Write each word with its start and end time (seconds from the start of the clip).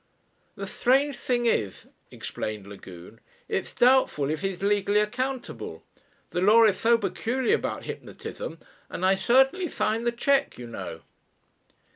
"The 0.55 0.65
strange 0.65 1.15
thing 1.15 1.45
is," 1.45 1.87
explained 2.09 2.65
Lagune, 2.65 3.19
"it's 3.47 3.71
doubtful 3.75 4.31
if 4.31 4.41
he's 4.41 4.63
legally 4.63 4.99
accountable. 4.99 5.83
The 6.31 6.41
law 6.41 6.63
is 6.63 6.79
so 6.79 6.97
peculiar 6.97 7.53
about 7.53 7.83
hypnotism 7.83 8.57
and 8.89 9.05
I 9.05 9.13
certainly 9.13 9.67
signed 9.67 10.07
the 10.07 10.11
cheque, 10.11 10.57
you 10.57 10.65
know." 10.65 11.01